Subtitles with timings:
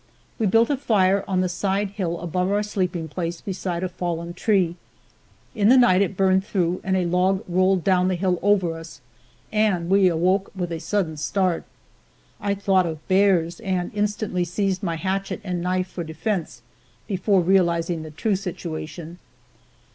[0.39, 4.33] We built a fire on the side hill above our sleeping place beside a fallen
[4.33, 4.77] tree.
[5.53, 8.99] In the night it burned through and a log rolled down the hill over us,
[9.51, 11.65] and we awoke with a sudden start.
[12.39, 16.63] I thought of bears and instantly seized my hatchet and knife for defense,
[17.05, 19.19] before realizing the true situation.